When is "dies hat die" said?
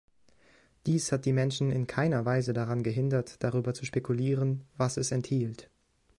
0.87-1.31